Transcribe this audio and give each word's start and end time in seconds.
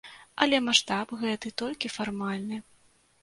Але 0.43 0.57
маштаб 0.67 1.13
гэты 1.25 1.51
толькі 1.63 1.91
фармальны. 1.97 2.57